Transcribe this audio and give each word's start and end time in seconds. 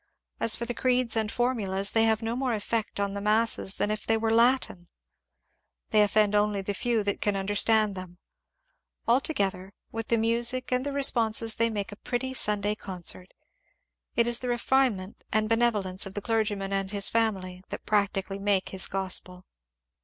As 0.39 0.55
for 0.55 0.65
the 0.65 0.73
creeds 0.73 1.15
and 1.15 1.31
formulas, 1.31 1.91
they 1.91 2.05
have 2.05 2.23
no 2.23 2.35
more 2.35 2.55
effect 2.55 2.99
on 2.99 3.13
the 3.13 3.21
masses 3.21 3.75
than 3.75 3.91
if 3.91 4.07
they 4.07 4.17
were 4.17 4.29
in 4.31 4.35
Latin; 4.35 4.87
they 5.91 6.01
offend 6.01 6.33
only 6.33 6.63
the 6.63 6.73
few 6.73 7.03
that 7.03 7.21
can 7.21 7.35
understand 7.35 7.93
them; 7.93 8.17
altogether, 9.07 9.73
with 9.91 10.07
the 10.07 10.17
music 10.17 10.71
and 10.71 10.83
the 10.83 10.91
re 10.91 11.03
sponses 11.03 11.57
they 11.57 11.69
make 11.69 11.91
a 11.91 11.95
pretty 11.97 12.33
Sunday 12.33 12.73
concert. 12.73 13.31
It 14.15 14.25
is 14.25 14.39
the 14.39 14.49
refine 14.49 14.97
ment 14.97 15.23
and 15.31 15.45
the 15.45 15.49
benevolence 15.55 16.07
of 16.07 16.15
the 16.15 16.21
clergyman 16.23 16.73
and 16.73 16.89
his 16.89 17.07
family 17.07 17.61
that 17.69 17.85
practically 17.85 18.39
make 18.39 18.69
his 18.69 18.87
gospel. 18.87 19.45